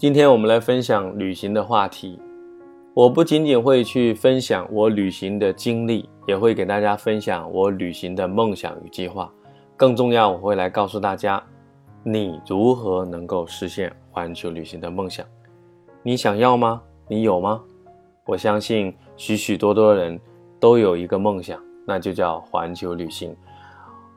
[0.00, 2.18] 今天我们来分享旅行的话题。
[2.94, 9.30] 我不仅仅会去分享我旅行的经历，也会给大家分享我旅行的梦想与计划。
[9.76, 11.42] 更重要，我会来告诉大家，
[12.02, 15.26] 你如何能够实现环球旅行的梦想。
[16.02, 16.80] 你想要吗？
[17.06, 17.60] 你有吗？
[18.24, 20.18] 我相信许许多多人
[20.58, 23.36] 都有一个梦想，那就叫环球旅行。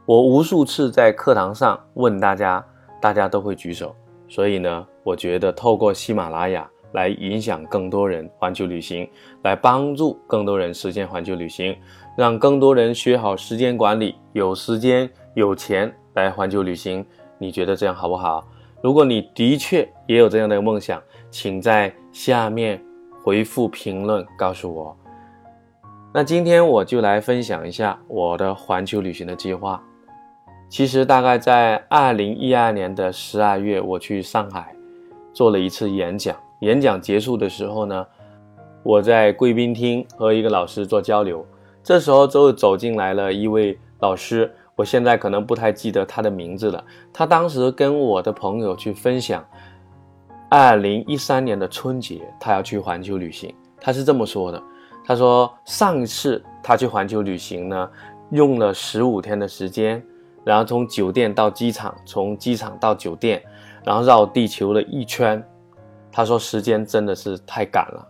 [0.05, 2.65] 我无数次在课堂上问大家，
[3.01, 3.93] 大家都会举手。
[4.27, 9.07] 所以呢，我觉得透过喜马拉雅来影响更多人环球旅行，
[9.43, 11.75] 来帮助更多人实现环球旅行，
[12.17, 17.05] 让更多人学好时间管理，有时间有钱来环球旅行。
[17.37, 18.47] 你觉得这样好不好？
[18.81, 22.81] 如果你的确也有这样的梦想，请在下面
[23.23, 24.97] 回复评论告诉我。
[26.13, 29.83] 那今天我就来分享一下我的环球旅行的计划。
[30.73, 34.75] 其实大概在二零一二年的十二月，我去上海
[35.31, 36.35] 做了一次演讲。
[36.61, 38.03] 演讲结束的时候呢，
[38.81, 41.45] 我在贵宾厅和一个老师做交流。
[41.83, 46.83] 这时候就走进来了一位老师，我现在可能不太记得他的名字了。
[47.13, 49.45] 他当时跟我的朋友去分享，
[50.49, 53.53] 二零一三年的春节他要去环球旅行。
[53.79, 54.59] 他是这么说的：
[55.05, 57.87] 他说上一次他去环球旅行呢，
[58.31, 60.03] 用了十五天的时间。
[60.43, 63.41] 然后从酒店到机场，从机场到酒店，
[63.83, 65.43] 然后绕地球了一圈。
[66.11, 68.07] 他说时间真的是太赶了。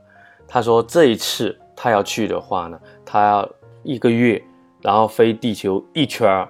[0.47, 3.49] 他说这一次他要去的话呢，他要
[3.83, 4.43] 一个月，
[4.81, 6.49] 然后飞地球一圈儿。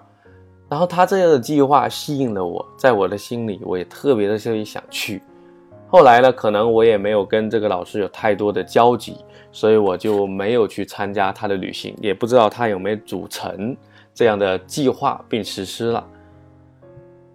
[0.70, 5.22] 然后他这样的计划吸引了我，在我的心里我也特别的想去。
[5.88, 9.18] 后来呢，可能我也没有跟这个老师有太多的交集，
[9.52, 13.78] 所以我就没有去参加他的旅行，也不知道他有没有组成。
[14.16, 16.08] 这样的计划并实施了，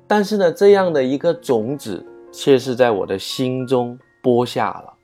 [0.07, 4.95] 但是呢，这样的一个种子却是在我的心中播下了，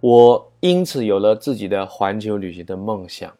[0.00, 3.32] 我因此有了自己的环球旅行的梦想。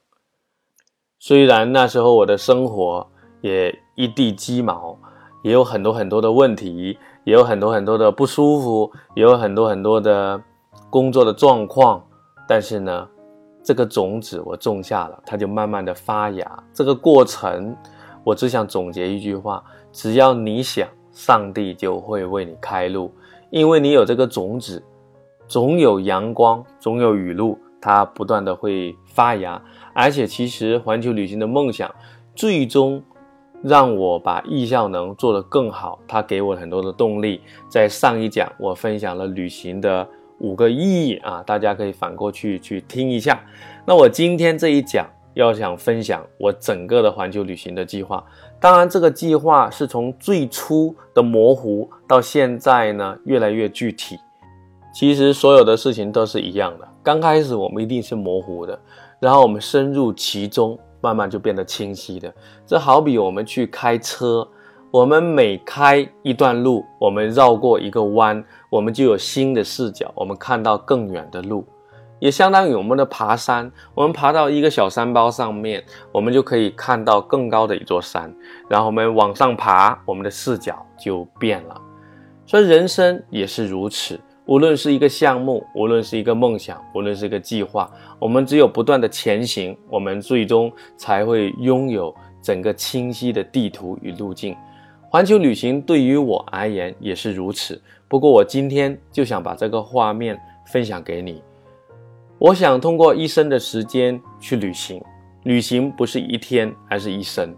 [1.18, 3.06] 虽然那时候我的生活
[3.42, 4.98] 也一地鸡毛，
[5.42, 10.42] 也有很多很多的问题，也有很多很多的不舒服，也有很多很多的
[10.88, 12.02] 工作的状况，
[12.48, 13.08] 但是呢。
[13.64, 16.64] 这个种子我种下了，它就慢慢的发芽。
[16.70, 17.74] 这个过程，
[18.22, 23.10] 我只想总结一句话：只要你想，上帝就会为你开路。
[23.48, 24.82] 因为你有这个种子，
[25.48, 29.60] 总有阳光，总有雨露，它不断的会发芽。
[29.94, 31.90] 而且，其实环球旅行的梦想，
[32.34, 33.02] 最终
[33.62, 35.98] 让我把易效能做得更好。
[36.06, 37.40] 它给我很多的动力。
[37.70, 40.06] 在上一讲，我分享了旅行的。
[40.44, 43.42] 五个意义啊，大家可以反过去去听一下。
[43.86, 48.22] 那我今天这一讲要想分享我整个的环球旅行的计划。
[48.60, 54.18] 当然，这个计划是从最初的模糊到现在呢越来越具体。
[54.92, 58.78] 其实所有的事情都是一样的，刚开始我们一定是模糊的，
[59.18, 62.32] 然后我们深入其中，慢慢就变得清晰的。
[62.66, 64.46] 这好比我们去开车。
[64.94, 71.66] 我们每开一段路，我们绕过一个弯，我们就有新的视角，我们看到更远的路，
[72.20, 73.68] 也相当于我们的爬山。
[73.92, 75.82] 我们爬到一个小山包上面，
[76.12, 78.32] 我们就可以看到更高的一座山，
[78.70, 81.80] 然后我们往上爬，我们的视角就变了。
[82.46, 87.90] 所以人生也是如此，无论是一个项目，无论是一个梦想，无论是一个计划，
[88.20, 94.56] 我们只有不断的前行，我们最终才会拥有整个清晰的地图与路径。
[95.14, 97.80] 环球旅行对于我而言也是如此。
[98.08, 100.36] 不过，我今天就想把这个画面
[100.66, 101.40] 分享给你。
[102.36, 105.00] 我想通过一生的时间去旅行，
[105.44, 107.54] 旅行不是一天，而是一生。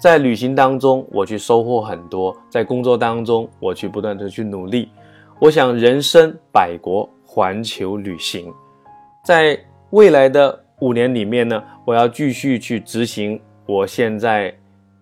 [0.00, 4.88] 在旅行当中，我去收获很多；在工作当中，我去不断的去努力。
[5.38, 8.50] 我想人生百国环球旅行，
[9.22, 14.50] 在未来的五年里面呢，我要继续去执行我现在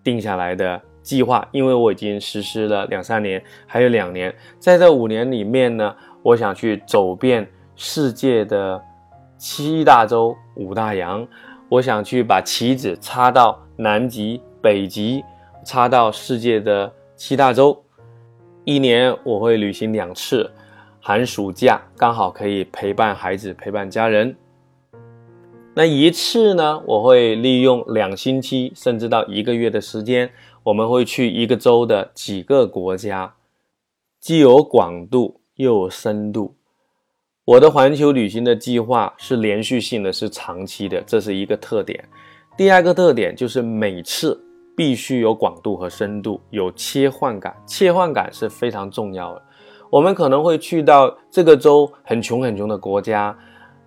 [0.03, 0.81] 定下来的。
[1.05, 8.81] 计划，因为我已经实施了两三年，还有两年，在这五年里面呢，我想去走遍世界的
[9.37, 11.25] 七大洲五大洋，
[11.69, 15.23] 我想去把旗子插到南极、北极，
[15.63, 17.83] 插到世界的七大洲。
[18.63, 20.49] 一年我会旅行两次，
[20.99, 24.35] 寒暑假刚好可以陪伴孩子、陪伴家人。
[25.77, 30.31] 那一次呢，我会利用两星期甚至到一个月的时间，
[30.65, 33.35] 我们会去一个州的几个国家，
[34.19, 36.55] 既有广度又有深度。
[37.45, 42.03] 我的环球旅行的计划是连续性的，是长期的，这是一个特点。
[42.57, 44.43] 第二个特点就是每次
[44.75, 49.41] 必须有广度和深度，有切换感，切换感是非常重要的。
[49.91, 53.37] 我们可能会去到这个州很穷很穷的国家。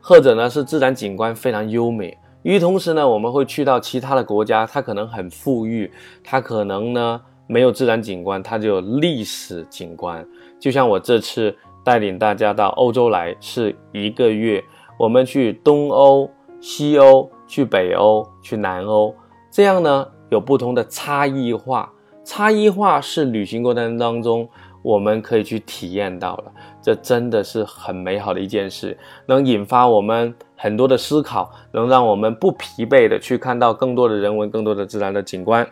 [0.01, 2.17] 或者呢是自然景观非常优美，
[2.49, 5.93] 与同时呢我们会去到其他的国家，它可能很富裕，
[6.25, 10.27] 它可能呢没有自然景观，它就有历史景观。
[10.59, 11.55] 就像我这次
[11.85, 14.65] 带领大家到欧洲来是一个月，
[14.99, 19.15] 我们去东欧、西欧、去北欧、去南欧，
[19.51, 21.93] 这样呢有不同的差异化，
[22.25, 24.49] 差异化是旅行过程当中。
[24.88, 28.96] 我们可以去体验到了，这真的是很美好的一件事，
[29.26, 35.69] 能引发我们很多的思考，能让我们不疲惫的去看到更多的人文、更多的自然的景观。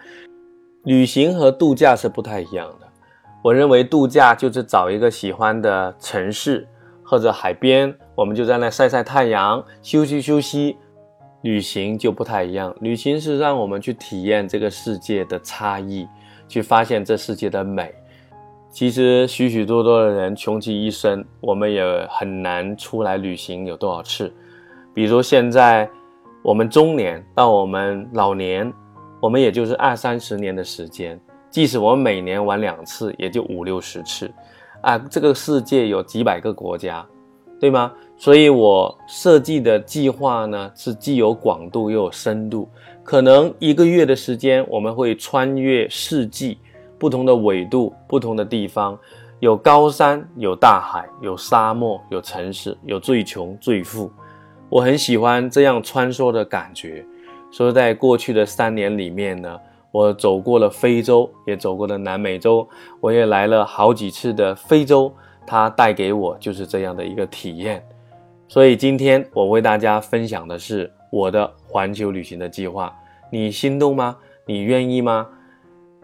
[0.85, 2.87] 旅行和度假是不太一样的。
[3.43, 6.69] 我认为度假就是找一个喜欢的城市
[7.03, 10.77] 或者海边，我们就在那晒晒太阳、休息休息。
[11.41, 16.07] 旅行就不太一样，旅行是让我们去体验这个世界的差异，
[16.47, 17.95] 去发现这世界的美。
[18.77, 24.31] 其实许许多多的人穷其一生，我们也很难出来旅行有多少次。
[24.93, 25.89] 比如现在
[26.43, 28.71] 我们中年到我们老年，
[29.19, 31.19] 我们也就是二三十年的时间。
[31.49, 34.31] 即使我们每年玩两次，也就五六十次。
[34.83, 37.03] 啊，这个世界有几百个国家，
[37.59, 37.91] 对吗？
[38.19, 42.69] 所以我设计的计划呢，是既有广度又有深度。
[43.03, 46.59] 可能一个月的时间，我们会穿越四季。
[46.99, 48.99] 不同的纬度，不同的地方，
[49.41, 54.11] 有高山，有大海，有沙漠，有城市，有最穷最富。
[54.69, 57.05] 我很喜欢这样穿梭的感觉。
[57.53, 59.59] 所以在过去的三年里面呢，
[59.93, 62.69] 我走过了非洲，也走过了南美洲，
[63.01, 65.13] 我也来了好几次的非洲。
[65.47, 67.81] 它带给我就是这样的一个体验。
[68.49, 72.93] 所以今天我为大家分享的是我的环球旅行的计划。
[73.31, 74.17] 你心动吗？
[74.45, 75.27] 你愿意吗？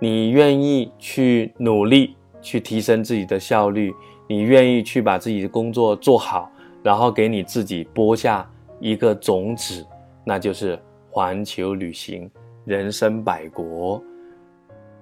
[0.03, 3.95] 你愿意去努力，去提升自己的效率，
[4.27, 6.51] 你愿意去把自己的工作做好，
[6.83, 8.45] 然后给你自己播下
[8.81, 9.87] 一个种子，
[10.25, 10.77] 那就是
[11.09, 12.29] 环球旅行，
[12.65, 14.03] 人生百国。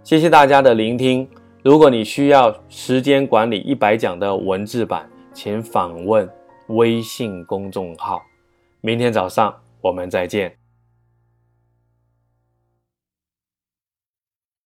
[0.05, 1.27] 谢谢大家的聆听。
[1.63, 6.29] 如果你需要时间管理一百讲的文字版，请访问
[6.67, 8.21] 微信公众号。
[8.83, 10.60] 明天早上我们再见。